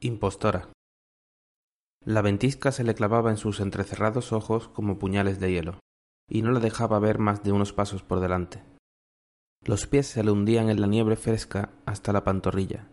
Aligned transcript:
Impostora. 0.00 0.68
La 2.04 2.20
ventisca 2.20 2.70
se 2.70 2.84
le 2.84 2.94
clavaba 2.94 3.30
en 3.30 3.38
sus 3.38 3.60
entrecerrados 3.60 4.34
ojos 4.34 4.68
como 4.68 4.98
puñales 4.98 5.40
de 5.40 5.50
hielo, 5.50 5.80
y 6.28 6.42
no 6.42 6.52
la 6.52 6.60
dejaba 6.60 6.98
ver 6.98 7.18
más 7.18 7.42
de 7.42 7.50
unos 7.50 7.72
pasos 7.72 8.02
por 8.02 8.20
delante. 8.20 8.62
Los 9.64 9.86
pies 9.86 10.06
se 10.06 10.22
le 10.22 10.32
hundían 10.32 10.68
en 10.68 10.82
la 10.82 10.86
nieve 10.86 11.16
fresca 11.16 11.70
hasta 11.86 12.12
la 12.12 12.24
pantorrilla, 12.24 12.92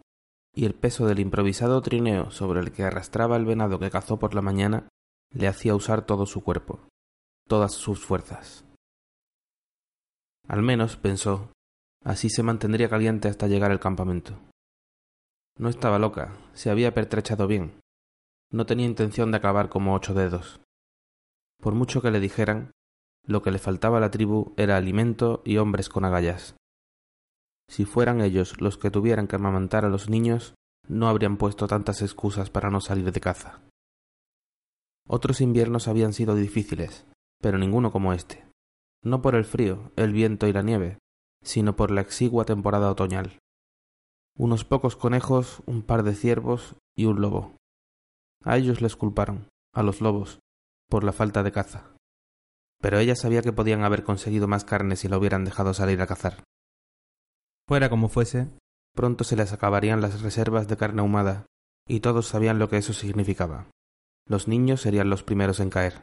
y 0.55 0.63
el 0.63 0.75
peso 0.75 1.05
del 1.05 1.19
improvisado 1.19 1.81
trineo 1.81 2.31
sobre 2.31 2.61
el 2.61 2.71
que 2.71 2.83
arrastraba 2.83 3.35
el 3.35 3.43
venado 3.43 3.79
que 3.79 3.91
cazó 3.91 4.17
por 4.17 4.33
la 4.33 4.41
mañana 4.41 4.87
le 5.33 5.49
hacía 5.49 5.75
usar 5.75 6.05
todo 6.05 6.25
su 6.25 6.41
cuerpo, 6.41 6.87
todas 7.49 7.73
sus 7.73 7.99
fuerzas. 7.99 8.63
Al 10.47 10.61
menos, 10.61 10.95
pensó, 10.95 11.51
así 12.05 12.29
se 12.29 12.43
mantendría 12.43 12.87
caliente 12.87 13.27
hasta 13.27 13.47
llegar 13.47 13.71
al 13.71 13.81
campamento. 13.81 14.39
No 15.57 15.69
estaba 15.69 15.99
loca, 15.99 16.35
se 16.53 16.69
había 16.69 16.93
pertrechado 16.93 17.47
bien. 17.47 17.79
No 18.51 18.65
tenía 18.65 18.85
intención 18.85 19.31
de 19.31 19.37
acabar 19.37 19.69
como 19.69 19.93
ocho 19.93 20.13
dedos. 20.13 20.61
Por 21.59 21.75
mucho 21.75 22.01
que 22.01 22.11
le 22.11 22.19
dijeran, 22.19 22.71
lo 23.25 23.41
que 23.41 23.51
le 23.51 23.59
faltaba 23.59 23.97
a 23.97 24.01
la 24.01 24.11
tribu 24.11 24.53
era 24.57 24.77
alimento 24.77 25.41
y 25.45 25.57
hombres 25.57 25.89
con 25.89 26.05
agallas. 26.05 26.55
Si 27.69 27.85
fueran 27.85 28.21
ellos 28.21 28.59
los 28.59 28.77
que 28.77 28.91
tuvieran 28.91 29.27
que 29.27 29.37
amamantar 29.37 29.85
a 29.85 29.89
los 29.89 30.09
niños, 30.09 30.55
no 30.87 31.07
habrían 31.07 31.37
puesto 31.37 31.67
tantas 31.67 32.01
excusas 32.01 32.49
para 32.49 32.69
no 32.69 32.81
salir 32.81 33.11
de 33.11 33.21
caza. 33.21 33.61
Otros 35.07 35.41
inviernos 35.41 35.87
habían 35.87 36.13
sido 36.13 36.35
difíciles, 36.35 37.05
pero 37.41 37.57
ninguno 37.57 37.91
como 37.91 38.13
este. 38.13 38.45
No 39.03 39.21
por 39.21 39.35
el 39.35 39.45
frío, 39.45 39.91
el 39.95 40.13
viento 40.13 40.47
y 40.47 40.53
la 40.53 40.61
nieve, 40.61 40.97
sino 41.43 41.75
por 41.75 41.91
la 41.91 42.01
exigua 42.01 42.45
temporada 42.45 42.89
otoñal. 42.89 43.39
Unos 44.35 44.65
pocos 44.65 44.95
conejos, 44.95 45.61
un 45.65 45.83
par 45.83 46.03
de 46.03 46.15
ciervos 46.15 46.75
y 46.95 47.05
un 47.05 47.21
lobo. 47.21 47.55
A 48.43 48.57
ellos 48.57 48.81
les 48.81 48.95
culparon, 48.95 49.47
a 49.73 49.83
los 49.83 50.01
lobos, 50.01 50.39
por 50.89 51.03
la 51.03 51.13
falta 51.13 51.43
de 51.43 51.51
caza. 51.51 51.95
Pero 52.81 52.97
ella 52.99 53.15
sabía 53.15 53.41
que 53.41 53.53
podían 53.53 53.83
haber 53.83 54.03
conseguido 54.03 54.47
más 54.47 54.65
carne 54.65 54.95
si 54.95 55.07
la 55.07 55.17
hubieran 55.17 55.45
dejado 55.45 55.73
salir 55.73 56.01
a 56.01 56.07
cazar. 56.07 56.43
Fuera 57.67 57.89
como 57.89 58.09
fuese, 58.09 58.49
pronto 58.93 59.23
se 59.23 59.35
les 59.35 59.53
acabarían 59.53 60.01
las 60.01 60.21
reservas 60.21 60.67
de 60.67 60.77
carne 60.77 61.01
ahumada, 61.01 61.45
y 61.87 61.99
todos 61.99 62.27
sabían 62.27 62.59
lo 62.59 62.69
que 62.69 62.77
eso 62.77 62.93
significaba. 62.93 63.69
Los 64.27 64.47
niños 64.47 64.81
serían 64.81 65.09
los 65.09 65.23
primeros 65.23 65.59
en 65.59 65.69
caer. 65.69 66.01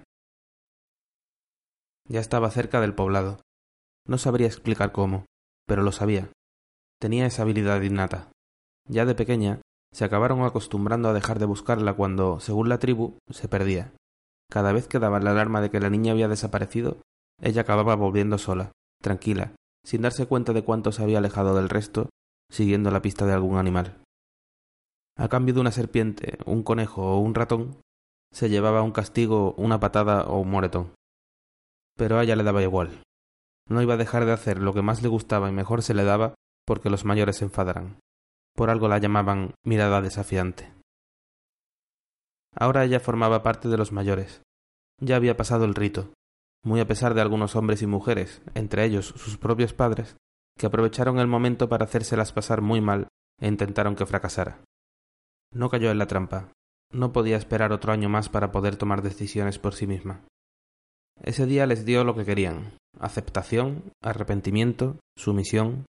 Ya 2.09 2.21
estaba 2.21 2.51
cerca 2.51 2.81
del 2.81 2.95
poblado. 2.95 3.41
No 4.07 4.19
sabría 4.19 4.47
explicar 4.47 4.93
cómo, 4.93 5.27
pero 5.67 5.83
lo 5.83 5.93
sabía. 5.93 6.31
Tenía 7.01 7.25
esa 7.25 7.43
habilidad 7.43 7.81
innata. 7.81 8.31
Ya 8.87 9.07
de 9.07 9.15
pequeña, 9.15 9.63
se 9.91 10.05
acabaron 10.05 10.43
acostumbrando 10.43 11.09
a 11.09 11.15
dejar 11.15 11.39
de 11.39 11.47
buscarla 11.47 11.95
cuando, 11.95 12.41
según 12.41 12.69
la 12.69 12.79
tribu, 12.79 13.19
se 13.31 13.49
perdía. 13.49 13.95
Cada 14.51 14.73
vez 14.73 14.87
que 14.87 14.99
daban 14.99 15.25
la 15.25 15.31
alarma 15.31 15.63
de 15.63 15.71
que 15.71 15.81
la 15.81 15.89
niña 15.89 16.13
había 16.13 16.29
desaparecido, 16.29 16.99
ella 17.41 17.63
acababa 17.63 17.95
volviendo 17.95 18.37
sola, 18.37 18.73
tranquila, 19.01 19.55
sin 19.83 20.03
darse 20.03 20.27
cuenta 20.27 20.53
de 20.53 20.63
cuánto 20.63 20.93
se 20.93 21.03
había 21.03 21.19
alejado 21.19 21.57
del 21.57 21.71
resto, 21.71 22.11
siguiendo 22.51 22.91
la 22.91 23.01
pista 23.01 23.25
de 23.25 23.33
algún 23.33 23.57
animal. 23.57 24.03
A 25.17 25.29
cambio 25.29 25.55
de 25.55 25.61
una 25.61 25.73
serpiente, 25.73 26.39
un 26.45 26.63
conejo 26.63 27.15
o 27.15 27.19
un 27.19 27.35
ratón, 27.35 27.81
se 28.31 28.51
llevaba 28.51 28.83
un 28.83 28.93
castigo, 28.93 29.55
una 29.57 29.81
patada 29.81 30.25
o 30.25 30.39
un 30.41 30.51
moretón. 30.51 30.93
Pero 31.97 32.19
a 32.19 32.25
ella 32.25 32.37
le 32.37 32.45
daba 32.45 32.63
igual. 32.63 33.03
No 33.69 33.81
iba 33.81 33.95
a 33.95 33.99
dejar 33.99 34.27
de 34.27 34.33
hacer 34.33 34.59
lo 34.59 34.75
que 34.75 34.83
más 34.83 35.03
le 35.03 35.09
gustaba 35.09 35.49
y 35.49 35.53
mejor 35.53 35.83
se 35.83 35.95
le 35.95 36.05
daba 36.05 36.35
porque 36.71 36.89
los 36.89 37.05
mayores 37.05 37.39
se 37.39 37.45
enfadaran. 37.45 37.99
Por 38.55 38.71
algo 38.71 38.87
la 38.87 38.99
llamaban 38.99 39.55
mirada 39.65 40.01
desafiante. 40.01 40.73
Ahora 42.55 42.85
ella 42.85 43.01
formaba 43.01 43.43
parte 43.43 43.69
de 43.69 43.77
los 43.77 43.91
mayores. 43.91 44.43
Ya 45.01 45.17
había 45.17 45.37
pasado 45.37 45.65
el 45.65 45.75
rito, 45.75 46.13
muy 46.65 46.79
a 46.79 46.87
pesar 46.87 47.15
de 47.15 47.23
algunos 47.23 47.57
hombres 47.57 47.83
y 47.83 47.89
mujeres, 47.89 48.41
entre 48.55 48.85
ellos 48.85 49.07
sus 49.17 49.37
propios 49.37 49.73
padres, 49.73 50.17
que 50.57 50.67
aprovecharon 50.67 51.19
el 51.19 51.27
momento 51.27 51.69
para 51.69 51.87
hacérselas 51.87 52.33
pasar 52.33 52.61
muy 52.61 52.81
mal 52.81 53.09
e 53.41 53.49
intentaron 53.49 53.97
que 53.97 54.07
fracasara. 54.07 54.61
No 55.53 55.71
cayó 55.71 55.91
en 55.91 55.99
la 55.99 56.07
trampa, 56.07 56.53
no 56.93 57.13
podía 57.13 57.37
esperar 57.37 57.73
otro 57.73 57.93
año 57.93 58.09
más 58.09 58.29
para 58.29 58.53
poder 58.53 58.77
tomar 58.77 59.03
decisiones 59.03 59.59
por 59.59 59.75
sí 59.75 59.89
misma. 59.89 60.21
Ese 61.21 61.47
día 61.47 61.67
les 61.67 61.85
dio 61.85 62.05
lo 62.05 62.15
que 62.15 62.25
querían 62.25 62.77
aceptación, 63.01 63.91
arrepentimiento, 64.01 65.01
sumisión. 65.17 65.87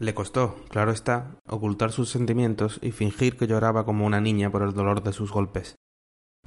Le 0.00 0.14
costó, 0.14 0.64
claro 0.68 0.92
está, 0.92 1.40
ocultar 1.48 1.90
sus 1.90 2.08
sentimientos 2.08 2.78
y 2.82 2.92
fingir 2.92 3.36
que 3.36 3.48
lloraba 3.48 3.84
como 3.84 4.06
una 4.06 4.20
niña 4.20 4.48
por 4.48 4.62
el 4.62 4.72
dolor 4.72 5.02
de 5.02 5.12
sus 5.12 5.32
golpes, 5.32 5.74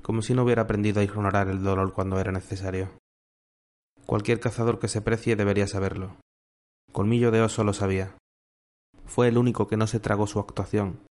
como 0.01 0.21
si 0.21 0.33
no 0.33 0.43
hubiera 0.43 0.61
aprendido 0.61 1.01
a 1.01 1.03
ignorar 1.03 1.49
el 1.49 1.61
dolor 1.61 1.93
cuando 1.93 2.17
era 2.17 2.31
necesario. 2.31 2.97
Cualquier 4.05 4.39
cazador 4.39 4.79
que 4.79 4.87
se 4.87 5.01
precie 5.01 5.35
debería 5.35 5.67
saberlo. 5.67 6.15
Colmillo 6.93 7.29
de 7.29 7.41
oso 7.41 7.65
lo 7.65 7.73
sabía. 7.73 8.15
Fue 9.05 9.27
el 9.27 9.37
único 9.37 9.67
que 9.67 9.75
no 9.75 9.85
se 9.85 9.99
tragó 9.99 10.27
su 10.27 10.39
actuación, 10.39 11.05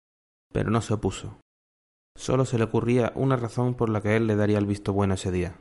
pero 0.53 0.69
no 0.69 0.81
se 0.81 0.93
opuso. 0.93 1.39
Solo 2.15 2.45
se 2.45 2.59
le 2.59 2.65
ocurría 2.65 3.13
una 3.15 3.35
razón 3.35 3.73
por 3.73 3.89
la 3.89 4.01
que 4.01 4.15
él 4.15 4.27
le 4.27 4.35
daría 4.35 4.59
el 4.59 4.67
visto 4.67 4.93
bueno 4.93 5.15
ese 5.15 5.31
día. 5.31 5.59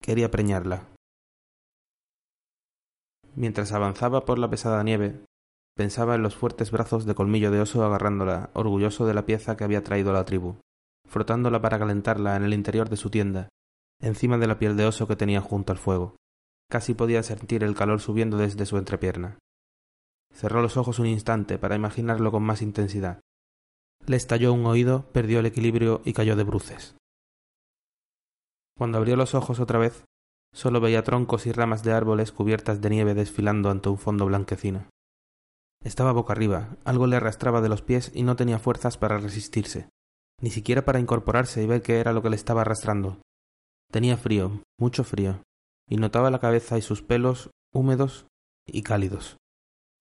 Quería 0.00 0.30
preñarla. 0.30 0.88
Mientras 3.34 3.72
avanzaba 3.72 4.24
por 4.24 4.38
la 4.38 4.48
pesada 4.48 4.82
nieve, 4.82 5.24
pensaba 5.78 6.16
en 6.16 6.22
los 6.22 6.34
fuertes 6.34 6.72
brazos 6.72 7.06
de 7.06 7.14
colmillo 7.14 7.52
de 7.52 7.60
oso 7.60 7.84
agarrándola, 7.84 8.50
orgulloso 8.52 9.06
de 9.06 9.14
la 9.14 9.26
pieza 9.26 9.56
que 9.56 9.62
había 9.62 9.84
traído 9.84 10.10
a 10.10 10.14
la 10.14 10.24
tribu, 10.24 10.56
frotándola 11.06 11.62
para 11.62 11.78
calentarla 11.78 12.34
en 12.34 12.42
el 12.42 12.52
interior 12.52 12.88
de 12.88 12.96
su 12.96 13.10
tienda, 13.10 13.48
encima 14.02 14.38
de 14.38 14.48
la 14.48 14.58
piel 14.58 14.76
de 14.76 14.86
oso 14.86 15.06
que 15.06 15.14
tenía 15.14 15.40
junto 15.40 15.72
al 15.72 15.78
fuego. 15.78 16.16
Casi 16.68 16.94
podía 16.94 17.22
sentir 17.22 17.62
el 17.62 17.76
calor 17.76 18.00
subiendo 18.00 18.38
desde 18.38 18.66
su 18.66 18.76
entrepierna. 18.76 19.38
Cerró 20.34 20.62
los 20.62 20.76
ojos 20.76 20.98
un 20.98 21.06
instante 21.06 21.58
para 21.58 21.76
imaginarlo 21.76 22.32
con 22.32 22.42
más 22.42 22.60
intensidad, 22.60 23.20
le 24.04 24.16
estalló 24.16 24.52
un 24.52 24.66
oído, 24.66 25.04
perdió 25.12 25.38
el 25.38 25.46
equilibrio 25.46 26.02
y 26.04 26.12
cayó 26.12 26.34
de 26.34 26.42
bruces. 26.42 26.96
Cuando 28.76 28.98
abrió 28.98 29.14
los 29.14 29.36
ojos 29.36 29.60
otra 29.60 29.78
vez, 29.78 30.02
solo 30.52 30.80
veía 30.80 31.04
troncos 31.04 31.46
y 31.46 31.52
ramas 31.52 31.84
de 31.84 31.92
árboles 31.92 32.32
cubiertas 32.32 32.80
de 32.80 32.90
nieve 32.90 33.14
desfilando 33.14 33.70
ante 33.70 33.90
un 33.90 33.98
fondo 33.98 34.26
blanquecino. 34.26 34.88
Estaba 35.84 36.12
boca 36.12 36.32
arriba, 36.32 36.76
algo 36.84 37.06
le 37.06 37.16
arrastraba 37.16 37.60
de 37.60 37.68
los 37.68 37.82
pies 37.82 38.10
y 38.14 38.22
no 38.22 38.36
tenía 38.36 38.58
fuerzas 38.58 38.98
para 38.98 39.18
resistirse, 39.18 39.88
ni 40.40 40.50
siquiera 40.50 40.84
para 40.84 41.00
incorporarse 41.00 41.62
y 41.62 41.66
ver 41.66 41.82
qué 41.82 42.00
era 42.00 42.12
lo 42.12 42.22
que 42.22 42.30
le 42.30 42.36
estaba 42.36 42.62
arrastrando. 42.62 43.20
Tenía 43.90 44.16
frío, 44.16 44.62
mucho 44.78 45.04
frío, 45.04 45.42
y 45.88 45.96
notaba 45.96 46.30
la 46.30 46.40
cabeza 46.40 46.76
y 46.78 46.82
sus 46.82 47.02
pelos 47.02 47.50
húmedos 47.72 48.26
y 48.66 48.82
cálidos. 48.82 49.36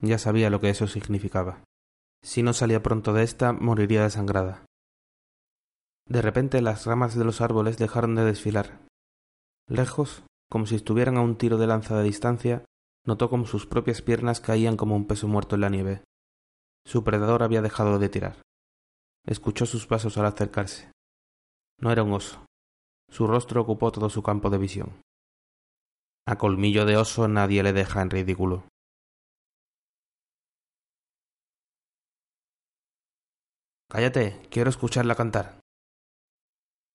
Ya 0.02 0.18
sabía 0.18 0.50
lo 0.50 0.60
que 0.60 0.70
eso 0.70 0.88
significaba. 0.88 1.64
Si 2.24 2.44
no 2.44 2.54
salía 2.54 2.84
pronto 2.84 3.14
de 3.14 3.24
esta, 3.24 3.54
moriría 3.54 4.04
desangrada. 4.04 4.66
De 6.08 6.22
repente 6.22 6.62
las 6.62 6.86
ramas 6.86 7.16
de 7.16 7.26
los 7.26 7.42
árboles 7.42 7.78
dejaron 7.78 8.16
de 8.16 8.24
desfilar. 8.24 8.80
Lejos, 9.68 10.24
como 10.50 10.66
si 10.66 10.76
estuvieran 10.76 11.18
a 11.18 11.22
un 11.22 11.38
tiro 11.38 11.58
de 11.58 11.68
lanza 11.68 11.98
de 11.98 12.04
distancia, 12.04 12.66
notó 13.08 13.30
como 13.30 13.48
sus 13.48 13.66
propias 13.66 14.02
piernas 14.02 14.42
caían 14.42 14.78
como 14.78 14.96
un 14.96 15.08
peso 15.08 15.28
muerto 15.28 15.56
en 15.56 15.62
la 15.62 15.70
nieve. 15.70 16.04
Su 16.86 17.04
predador 17.04 17.42
había 17.42 17.62
dejado 17.62 17.98
de 17.98 18.10
tirar. 18.10 18.42
Escuchó 19.26 19.66
sus 19.66 19.88
pasos 19.88 20.18
al 20.18 20.26
acercarse. 20.26 20.92
No 21.80 21.92
era 21.92 22.04
un 22.04 22.14
oso. 22.14 22.46
Su 23.10 23.26
rostro 23.26 23.62
ocupó 23.62 23.92
todo 23.92 24.10
su 24.10 24.22
campo 24.22 24.50
de 24.50 24.58
visión. 24.58 25.02
A 26.28 26.38
colmillo 26.38 26.86
de 26.86 26.98
oso 26.98 27.28
nadie 27.28 27.64
le 27.64 27.72
deja 27.72 28.02
en 28.02 28.10
ridículo. 28.10 28.68
Cállate, 33.90 34.42
quiero 34.52 34.70
escucharla 34.70 35.16
cantar. 35.16 35.62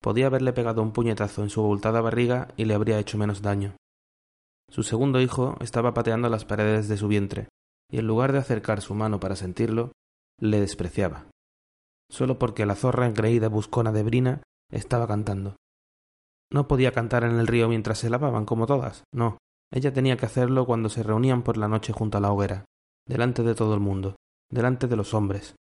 Podía 0.02 0.26
haberle 0.26 0.52
pegado 0.52 0.82
un 0.82 0.92
puñetazo 0.92 1.42
en 1.42 1.48
su 1.48 1.60
abultada 1.60 2.02
barriga 2.02 2.48
y 2.58 2.66
le 2.66 2.74
habría 2.74 2.98
hecho 2.98 3.16
menos 3.16 3.40
daño. 3.40 3.76
Su 4.72 4.82
segundo 4.82 5.20
hijo 5.20 5.56
estaba 5.60 5.92
pateando 5.92 6.28
las 6.30 6.46
paredes 6.46 6.88
de 6.88 6.96
su 6.96 7.06
vientre, 7.06 7.48
y 7.90 7.98
en 7.98 8.06
lugar 8.06 8.32
de 8.32 8.38
acercar 8.38 8.80
su 8.80 8.94
mano 8.94 9.20
para 9.20 9.36
sentirlo, 9.36 9.92
le 10.40 10.60
despreciaba. 10.60 11.26
Solo 12.10 12.38
porque 12.38 12.64
la 12.64 12.74
zorra 12.74 13.06
engreída 13.06 13.48
buscona 13.48 13.92
de 13.92 14.02
Brina 14.02 14.42
estaba 14.70 15.06
cantando. 15.06 15.56
No 16.50 16.68
podía 16.68 16.92
cantar 16.92 17.24
en 17.24 17.38
el 17.38 17.46
río 17.46 17.68
mientras 17.68 17.98
se 17.98 18.10
lavaban 18.10 18.46
como 18.46 18.66
todas, 18.66 19.04
no. 19.12 19.38
Ella 19.70 19.92
tenía 19.92 20.16
que 20.16 20.26
hacerlo 20.26 20.66
cuando 20.66 20.88
se 20.88 21.02
reunían 21.02 21.42
por 21.42 21.58
la 21.58 21.68
noche 21.68 21.92
junto 21.92 22.18
a 22.18 22.20
la 22.20 22.32
hoguera, 22.32 22.64
delante 23.06 23.42
de 23.42 23.54
todo 23.54 23.74
el 23.74 23.80
mundo, 23.80 24.16
delante 24.50 24.86
de 24.86 24.96
los 24.96 25.14
hombres, 25.14 25.54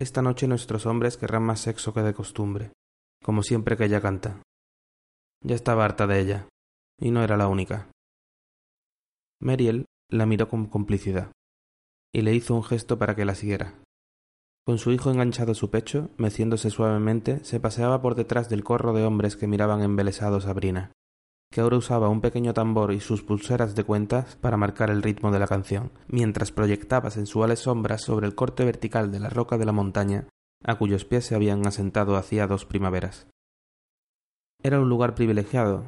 esta 0.00 0.22
noche 0.22 0.46
nuestros 0.46 0.86
hombres 0.86 1.16
querrán 1.16 1.42
más 1.42 1.58
sexo 1.58 1.92
que 1.92 2.02
de 2.02 2.14
costumbre, 2.14 2.70
como 3.24 3.42
siempre 3.42 3.76
que 3.76 3.86
ella 3.86 4.00
canta. 4.00 4.40
Ya 5.44 5.56
estaba 5.56 5.84
harta 5.84 6.06
de 6.06 6.20
ella, 6.20 6.48
y 7.00 7.10
no 7.10 7.24
era 7.24 7.36
la 7.36 7.48
única. 7.48 7.90
Meriel 9.40 9.86
la 10.10 10.26
miró 10.26 10.48
con 10.48 10.66
complicidad, 10.66 11.32
y 12.12 12.22
le 12.22 12.34
hizo 12.34 12.54
un 12.54 12.64
gesto 12.64 12.98
para 12.98 13.14
que 13.14 13.24
la 13.24 13.34
siguiera. 13.34 13.74
Con 14.66 14.78
su 14.78 14.92
hijo 14.92 15.10
enganchado 15.10 15.52
a 15.52 15.54
su 15.54 15.70
pecho, 15.70 16.10
meciéndose 16.18 16.70
suavemente, 16.70 17.42
se 17.44 17.60
paseaba 17.60 18.02
por 18.02 18.14
detrás 18.14 18.48
del 18.48 18.64
corro 18.64 18.92
de 18.92 19.04
hombres 19.04 19.36
que 19.36 19.46
miraban 19.46 19.82
embelesados 19.82 20.46
a 20.46 20.52
Brina, 20.52 20.92
que 21.50 21.60
ahora 21.60 21.78
usaba 21.78 22.08
un 22.08 22.20
pequeño 22.20 22.52
tambor 22.52 22.92
y 22.92 23.00
sus 23.00 23.22
pulseras 23.22 23.74
de 23.74 23.84
cuentas 23.84 24.36
para 24.36 24.56
marcar 24.56 24.90
el 24.90 25.02
ritmo 25.02 25.30
de 25.30 25.38
la 25.38 25.46
canción, 25.46 25.92
mientras 26.08 26.52
proyectaba 26.52 27.10
sensuales 27.10 27.60
sombras 27.60 28.02
sobre 28.02 28.26
el 28.26 28.34
corte 28.34 28.64
vertical 28.64 29.10
de 29.10 29.20
la 29.20 29.30
roca 29.30 29.56
de 29.56 29.64
la 29.64 29.72
montaña, 29.72 30.28
a 30.64 30.76
cuyos 30.76 31.04
pies 31.04 31.24
se 31.24 31.34
habían 31.34 31.66
asentado 31.66 32.16
hacía 32.16 32.46
dos 32.46 32.66
primaveras. 32.66 33.28
Era 34.62 34.80
un 34.80 34.88
lugar 34.88 35.14
privilegiado, 35.14 35.84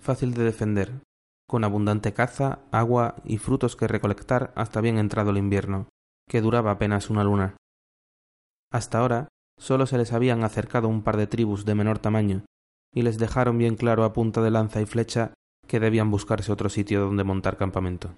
fácil 0.00 0.32
de 0.34 0.44
defender, 0.44 1.02
con 1.46 1.64
abundante 1.64 2.12
caza, 2.12 2.60
agua 2.70 3.16
y 3.24 3.38
frutos 3.38 3.76
que 3.76 3.88
recolectar 3.88 4.52
hasta 4.56 4.80
bien 4.80 4.98
entrado 4.98 5.30
el 5.30 5.38
invierno, 5.38 5.88
que 6.28 6.40
duraba 6.40 6.72
apenas 6.72 7.10
una 7.10 7.24
luna. 7.24 7.56
Hasta 8.72 8.98
ahora 8.98 9.28
solo 9.58 9.86
se 9.86 9.98
les 9.98 10.12
habían 10.12 10.42
acercado 10.42 10.88
un 10.88 11.02
par 11.02 11.16
de 11.16 11.26
tribus 11.26 11.64
de 11.64 11.74
menor 11.74 11.98
tamaño, 11.98 12.44
y 12.92 13.02
les 13.02 13.18
dejaron 13.18 13.58
bien 13.58 13.76
claro 13.76 14.04
a 14.04 14.12
punta 14.12 14.40
de 14.42 14.50
lanza 14.50 14.80
y 14.80 14.86
flecha 14.86 15.34
que 15.66 15.80
debían 15.80 16.10
buscarse 16.10 16.52
otro 16.52 16.68
sitio 16.68 17.00
donde 17.00 17.24
montar 17.24 17.56
campamento. 17.56 18.14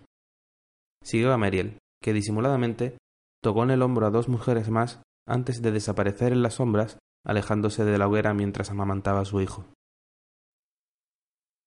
Siguió 1.02 1.32
a 1.32 1.38
Meriel, 1.38 1.78
que 2.02 2.12
disimuladamente 2.12 2.96
tocó 3.42 3.62
en 3.62 3.70
el 3.70 3.82
hombro 3.82 4.06
a 4.06 4.10
dos 4.10 4.28
mujeres 4.28 4.70
más 4.70 5.00
antes 5.26 5.62
de 5.62 5.72
desaparecer 5.72 6.32
en 6.32 6.42
las 6.42 6.54
sombras, 6.54 6.98
alejándose 7.24 7.84
de 7.84 7.98
la 7.98 8.08
hoguera 8.08 8.34
mientras 8.34 8.70
amamantaba 8.70 9.20
a 9.20 9.24
su 9.24 9.40
hijo. 9.40 9.64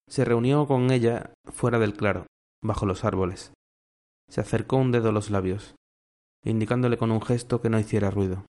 Se 0.09 0.25
reunió 0.25 0.65
con 0.65 0.89
ella 0.89 1.33
fuera 1.45 1.77
del 1.77 1.93
claro, 1.93 2.25
bajo 2.63 2.87
los 2.87 3.05
árboles. 3.05 3.53
Se 4.27 4.41
acercó 4.41 4.77
un 4.77 4.91
dedo 4.91 5.09
a 5.09 5.11
los 5.11 5.29
labios, 5.29 5.75
indicándole 6.43 6.97
con 6.97 7.11
un 7.11 7.21
gesto 7.21 7.61
que 7.61 7.69
no 7.69 7.79
hiciera 7.79 8.09
ruido. 8.09 8.45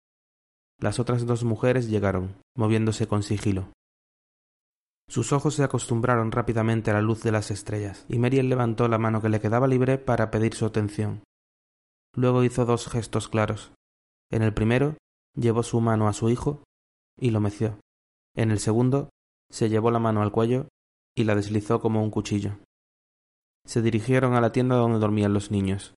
Las 0.79 0.99
otras 0.99 1.27
dos 1.27 1.45
mujeres 1.45 1.91
llegaron, 1.91 2.41
moviéndose 2.57 3.07
con 3.07 3.23
sigilo. 3.23 3.73
Sus 5.07 5.33
ojos 5.33 5.55
se 5.55 5.63
acostumbraron 5.63 6.33
rápidamente 6.33 6.91
a 6.91 6.95
la 6.95 7.03
luz 7.03 7.23
de 7.23 7.33
las 7.33 7.51
estrellas, 7.51 8.07
y 8.09 8.19
Meriel 8.19 8.49
levantó 8.49 8.89
la 8.89 8.97
mano 8.97 9.21
que 9.21 9.29
le 9.29 9.41
quedaba 9.41 9.67
libre 9.67 9.99
para 9.99 10.31
pedir 10.31 10.55
su 10.55 10.65
atención. 10.65 11.23
Luego 12.15 12.43
hizo 12.43 12.65
dos 12.65 12.89
gestos 12.89 13.29
claros. 13.29 13.73
En 14.31 14.43
el 14.43 14.55
primero, 14.55 14.97
llevó 15.37 15.63
su 15.63 15.81
mano 15.83 16.09
a 16.09 16.15
su 16.15 16.31
hijo 16.31 16.63
y 17.19 17.31
lo 17.31 17.41
meció. 17.41 17.79
En 18.35 18.51
el 18.51 18.61
segundo, 18.61 19.11
se 19.51 19.69
llevó 19.69 19.91
la 19.91 19.99
mano 19.99 20.23
al 20.23 20.33
cuello 20.33 20.69
y 21.17 21.25
la 21.25 21.35
deslizó 21.35 21.81
como 21.81 22.03
un 22.03 22.11
cuchillo. 22.11 22.59
Se 23.67 23.83
dirigieron 23.83 24.35
a 24.35 24.41
la 24.41 24.53
tienda 24.53 24.77
donde 24.77 24.99
dormían 24.99 25.33
los 25.33 25.51
niños. 25.51 25.95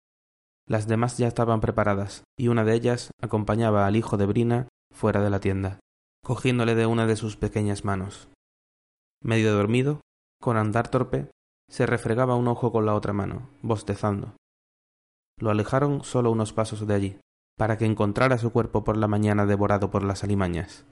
Las 0.68 0.86
demás 0.86 1.18
ya 1.18 1.28
estaban 1.28 1.60
preparadas, 1.60 2.24
y 2.38 2.48
una 2.48 2.64
de 2.64 2.74
ellas 2.74 3.10
acompañaba 3.20 3.86
al 3.86 3.96
hijo 3.96 4.16
de 4.16 4.26
Brina 4.26 4.68
fuera 4.92 5.22
de 5.22 5.30
la 5.30 5.40
tienda, 5.40 5.80
cogiéndole 6.24 6.74
de 6.74 6.86
una 6.86 7.06
de 7.06 7.16
sus 7.16 7.36
pequeñas 7.36 7.84
manos. 7.84 8.28
Medio 9.22 9.54
dormido, 9.54 10.00
con 10.40 10.56
andar 10.56 10.88
torpe, 10.88 11.30
se 11.68 11.86
refregaba 11.86 12.36
un 12.36 12.48
ojo 12.48 12.72
con 12.72 12.86
la 12.86 12.94
otra 12.94 13.12
mano, 13.12 13.48
bostezando. 13.62 14.34
Lo 15.38 15.50
alejaron 15.50 16.04
solo 16.04 16.30
unos 16.30 16.52
pasos 16.52 16.86
de 16.86 16.94
allí, 16.94 17.20
para 17.56 17.78
que 17.78 17.84
encontrara 17.84 18.38
su 18.38 18.52
cuerpo 18.52 18.84
por 18.84 18.96
la 18.96 19.08
mañana 19.08 19.46
devorado 19.46 19.90
por 19.90 20.02
las 20.02 20.24
alimañas. 20.24 20.86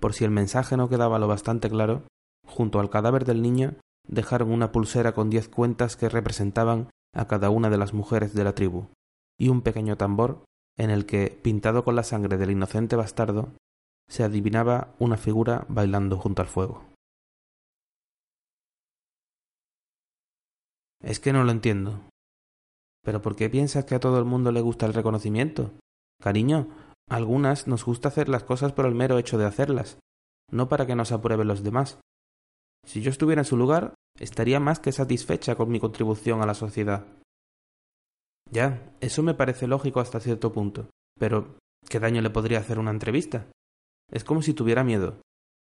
Por 0.00 0.14
si 0.14 0.24
el 0.24 0.30
mensaje 0.30 0.76
no 0.76 0.88
quedaba 0.88 1.18
lo 1.18 1.28
bastante 1.28 1.68
claro, 1.68 2.04
junto 2.52 2.78
al 2.78 2.90
cadáver 2.90 3.24
del 3.24 3.42
niño 3.42 3.74
dejaron 4.06 4.52
una 4.52 4.72
pulsera 4.72 5.12
con 5.12 5.30
diez 5.30 5.48
cuentas 5.48 5.96
que 5.96 6.08
representaban 6.08 6.90
a 7.14 7.26
cada 7.26 7.50
una 7.50 7.70
de 7.70 7.78
las 7.78 7.94
mujeres 7.94 8.34
de 8.34 8.44
la 8.44 8.54
tribu, 8.54 8.86
y 9.38 9.48
un 9.48 9.62
pequeño 9.62 9.96
tambor 9.96 10.44
en 10.78 10.90
el 10.90 11.06
que, 11.06 11.38
pintado 11.42 11.84
con 11.84 11.96
la 11.96 12.02
sangre 12.02 12.36
del 12.36 12.50
inocente 12.50 12.96
bastardo, 12.96 13.52
se 14.08 14.24
adivinaba 14.24 14.94
una 14.98 15.16
figura 15.16 15.66
bailando 15.68 16.16
junto 16.16 16.42
al 16.42 16.48
fuego. 16.48 16.84
Es 21.00 21.18
que 21.18 21.32
no 21.32 21.44
lo 21.44 21.50
entiendo. 21.50 22.00
¿Pero 23.02 23.20
por 23.20 23.34
qué 23.34 23.50
piensas 23.50 23.84
que 23.84 23.96
a 23.96 24.00
todo 24.00 24.18
el 24.18 24.24
mundo 24.24 24.52
le 24.52 24.60
gusta 24.60 24.86
el 24.86 24.94
reconocimiento? 24.94 25.72
Cariño, 26.20 26.68
algunas 27.08 27.66
nos 27.66 27.84
gusta 27.84 28.08
hacer 28.08 28.28
las 28.28 28.44
cosas 28.44 28.72
por 28.72 28.86
el 28.86 28.94
mero 28.94 29.18
hecho 29.18 29.36
de 29.36 29.44
hacerlas, 29.44 29.98
no 30.50 30.68
para 30.68 30.86
que 30.86 30.94
nos 30.94 31.10
aprueben 31.10 31.48
los 31.48 31.62
demás. 31.62 31.98
Si 32.84 33.00
yo 33.00 33.10
estuviera 33.10 33.42
en 33.42 33.46
su 33.46 33.56
lugar, 33.56 33.94
estaría 34.18 34.60
más 34.60 34.80
que 34.80 34.92
satisfecha 34.92 35.54
con 35.54 35.70
mi 35.70 35.80
contribución 35.80 36.42
a 36.42 36.46
la 36.46 36.54
sociedad. 36.54 37.06
Ya, 38.50 38.94
eso 39.00 39.22
me 39.22 39.34
parece 39.34 39.66
lógico 39.66 40.00
hasta 40.00 40.20
cierto 40.20 40.52
punto, 40.52 40.90
pero 41.18 41.56
¿qué 41.88 41.98
daño 41.98 42.20
le 42.20 42.30
podría 42.30 42.58
hacer 42.58 42.78
una 42.78 42.90
entrevista? 42.90 43.46
Es 44.10 44.24
como 44.24 44.42
si 44.42 44.52
tuviera 44.52 44.84
miedo. 44.84 45.22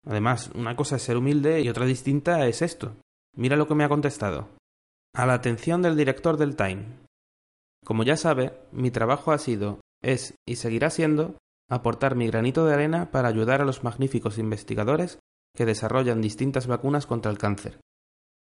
Además, 0.05 0.49
una 0.55 0.75
cosa 0.75 0.95
es 0.95 1.03
ser 1.03 1.17
humilde 1.17 1.61
y 1.61 1.69
otra 1.69 1.85
distinta 1.85 2.47
es 2.47 2.61
esto. 2.63 2.95
Mira 3.35 3.55
lo 3.55 3.67
que 3.67 3.75
me 3.75 3.83
ha 3.83 3.89
contestado. 3.89 4.49
A 5.13 5.25
la 5.25 5.33
atención 5.33 5.81
del 5.81 5.95
director 5.95 6.37
del 6.37 6.55
Time. 6.55 6.85
Como 7.85 8.03
ya 8.03 8.17
sabe, 8.17 8.53
mi 8.71 8.89
trabajo 8.89 9.31
ha 9.31 9.37
sido, 9.37 9.79
es 10.01 10.33
y 10.47 10.55
seguirá 10.55 10.89
siendo 10.89 11.37
aportar 11.69 12.15
mi 12.15 12.27
granito 12.27 12.65
de 12.65 12.73
arena 12.73 13.11
para 13.11 13.27
ayudar 13.27 13.61
a 13.61 13.65
los 13.65 13.83
magníficos 13.83 14.37
investigadores 14.37 15.19
que 15.55 15.65
desarrollan 15.65 16.21
distintas 16.21 16.67
vacunas 16.67 17.05
contra 17.05 17.31
el 17.31 17.37
cáncer, 17.37 17.79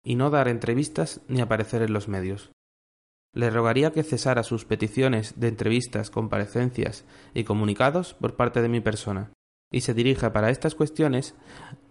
y 0.04 0.16
no 0.16 0.30
dar 0.30 0.48
entrevistas 0.48 1.22
ni 1.28 1.42
aparecer 1.42 1.82
en 1.82 1.94
los 1.94 2.08
medios. 2.08 2.52
Le 3.34 3.50
rogaría 3.50 3.92
que 3.92 4.04
cesara 4.04 4.44
sus 4.44 4.66
peticiones 4.66 5.40
de 5.40 5.50
entrevistas, 5.50 6.10
comparecencias 6.10 7.06
y 7.34 7.44
comunicados 7.44 8.14
por 8.14 8.36
parte 8.36 8.62
de 8.62 8.70
mi 8.70 8.82
persona, 8.82 9.32
y 9.72 9.82
se 9.82 9.94
dirija 9.94 10.32
para 10.32 10.50
estas 10.50 10.76
cuestiones 10.76 11.36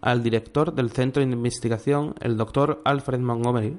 al 0.01 0.23
director 0.23 0.75
del 0.75 0.91
Centro 0.91 1.25
de 1.25 1.31
Investigación, 1.31 2.15
el 2.21 2.37
doctor 2.37 2.81
Alfred 2.85 3.21
Montgomery, 3.21 3.79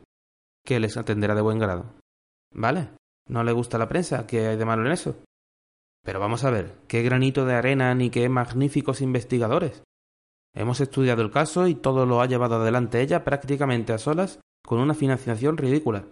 que 0.64 0.80
les 0.80 0.98
atenderá 0.98 1.36
de 1.36 1.42
buen 1.42 1.60
grado. 1.60 1.96
¿Vale? 2.54 2.90
¿No 3.28 3.44
le 3.44 3.52
gusta 3.52 3.78
la 3.78 3.90
prensa? 3.90 4.28
¿Qué 4.28 4.48
hay 4.48 4.58
de 4.58 4.66
malo 4.66 4.86
en 4.86 4.92
eso? 4.92 5.16
Pero 6.04 6.20
vamos 6.20 6.44
a 6.44 6.52
ver, 6.52 6.74
qué 6.88 7.02
granito 7.04 7.46
de 7.46 7.56
arena 7.56 7.94
ni 7.94 8.10
qué 8.10 8.30
magníficos 8.30 9.02
investigadores. 9.02 9.84
Hemos 10.58 10.82
estudiado 10.82 11.22
el 11.22 11.30
caso 11.30 11.68
y 11.68 11.76
todo 11.76 12.08
lo 12.08 12.20
ha 12.20 12.26
llevado 12.26 12.56
adelante 12.56 13.00
ella 13.00 13.24
prácticamente 13.24 13.94
a 13.94 14.00
solas 14.00 14.40
con 14.66 14.80
una 14.80 14.96
financiación 14.96 15.56
ridícula. 15.56 16.06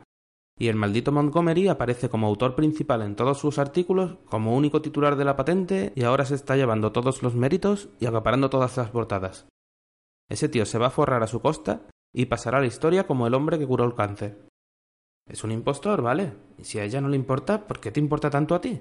Y 0.59 0.67
el 0.67 0.75
maldito 0.75 1.11
Montgomery 1.11 1.67
aparece 1.67 2.09
como 2.09 2.27
autor 2.27 2.53
principal 2.53 3.01
en 3.01 3.15
todos 3.15 3.39
sus 3.39 3.57
artículos, 3.57 4.19
como 4.25 4.55
único 4.55 4.83
titular 4.83 5.15
de 5.15 5.25
la 5.25 5.35
patente 5.35 5.93
y 5.95 6.03
ahora 6.03 6.25
se 6.25 6.35
está 6.35 6.55
llevando 6.55 6.91
todos 6.91 7.23
los 7.23 7.33
méritos 7.33 7.89
y 7.99 8.05
acaparando 8.05 8.51
todas 8.51 8.77
las 8.77 8.91
portadas. 8.91 9.47
Ese 10.29 10.47
tío 10.47 10.67
se 10.67 10.77
va 10.77 10.87
a 10.87 10.91
forrar 10.91 11.23
a 11.23 11.27
su 11.27 11.41
costa 11.41 11.81
y 12.13 12.27
pasará 12.27 12.59
a 12.59 12.61
la 12.61 12.67
historia 12.67 13.07
como 13.07 13.25
el 13.25 13.33
hombre 13.33 13.57
que 13.57 13.65
curó 13.65 13.83
el 13.83 13.95
cáncer. 13.95 14.47
Es 15.27 15.43
un 15.43 15.53
impostor, 15.53 16.03
¿vale? 16.03 16.33
Y 16.59 16.65
si 16.65 16.77
a 16.77 16.83
ella 16.83 17.01
no 17.01 17.09
le 17.09 17.15
importa, 17.15 17.65
¿por 17.65 17.79
qué 17.79 17.91
te 17.91 17.99
importa 17.99 18.29
tanto 18.29 18.53
a 18.53 18.61
ti? 18.61 18.79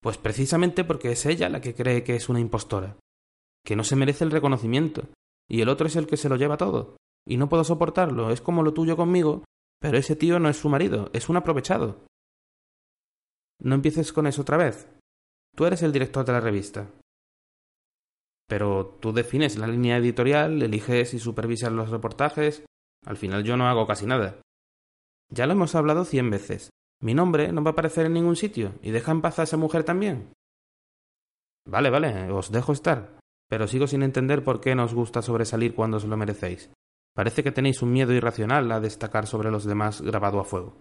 Pues 0.00 0.16
precisamente 0.16 0.84
porque 0.84 1.12
es 1.12 1.26
ella 1.26 1.50
la 1.50 1.60
que 1.60 1.74
cree 1.74 2.02
que 2.02 2.16
es 2.16 2.30
una 2.30 2.40
impostora 2.40 2.96
que 3.64 3.76
no 3.76 3.84
se 3.84 3.96
merece 3.96 4.24
el 4.24 4.30
reconocimiento, 4.30 5.08
y 5.48 5.60
el 5.60 5.68
otro 5.68 5.86
es 5.86 5.96
el 5.96 6.06
que 6.06 6.16
se 6.16 6.28
lo 6.28 6.36
lleva 6.36 6.56
todo. 6.56 6.96
Y 7.26 7.36
no 7.38 7.48
puedo 7.48 7.64
soportarlo, 7.64 8.30
es 8.30 8.40
como 8.40 8.62
lo 8.62 8.74
tuyo 8.74 8.96
conmigo, 8.96 9.44
pero 9.80 9.98
ese 9.98 10.16
tío 10.16 10.38
no 10.38 10.48
es 10.48 10.58
su 10.58 10.68
marido, 10.68 11.10
es 11.12 11.28
un 11.28 11.36
aprovechado. 11.36 12.04
No 13.60 13.74
empieces 13.74 14.12
con 14.12 14.26
eso 14.26 14.42
otra 14.42 14.56
vez. 14.56 14.88
Tú 15.56 15.64
eres 15.64 15.82
el 15.82 15.92
director 15.92 16.24
de 16.24 16.32
la 16.32 16.40
revista. 16.40 16.90
Pero 18.46 18.98
tú 19.00 19.12
defines 19.12 19.56
la 19.56 19.66
línea 19.66 19.96
editorial, 19.96 20.60
eliges 20.60 21.14
y 21.14 21.18
supervisas 21.18 21.72
los 21.72 21.88
reportajes. 21.88 22.64
Al 23.06 23.16
final 23.16 23.44
yo 23.44 23.56
no 23.56 23.68
hago 23.68 23.86
casi 23.86 24.04
nada. 24.04 24.40
Ya 25.30 25.46
lo 25.46 25.52
hemos 25.52 25.74
hablado 25.74 26.04
cien 26.04 26.28
veces. 26.28 26.70
Mi 27.00 27.14
nombre 27.14 27.52
no 27.52 27.62
va 27.62 27.70
a 27.70 27.72
aparecer 27.72 28.06
en 28.06 28.14
ningún 28.14 28.36
sitio. 28.36 28.74
¿Y 28.82 28.90
deja 28.90 29.12
en 29.12 29.22
paz 29.22 29.38
a 29.38 29.44
esa 29.44 29.56
mujer 29.56 29.84
también? 29.84 30.32
Vale, 31.66 31.88
vale, 31.88 32.30
os 32.30 32.50
dejo 32.50 32.72
estar 32.72 33.18
pero 33.48 33.66
sigo 33.66 33.86
sin 33.86 34.02
entender 34.02 34.44
por 34.44 34.60
qué 34.60 34.74
nos 34.74 34.94
gusta 34.94 35.22
sobresalir 35.22 35.74
cuando 35.74 35.96
os 35.98 36.04
lo 36.04 36.16
merecéis. 36.16 36.70
Parece 37.14 37.44
que 37.44 37.52
tenéis 37.52 37.82
un 37.82 37.92
miedo 37.92 38.12
irracional 38.12 38.70
a 38.72 38.80
destacar 38.80 39.26
sobre 39.26 39.50
los 39.50 39.64
demás 39.64 40.00
grabado 40.00 40.40
a 40.40 40.44
fuego. 40.44 40.80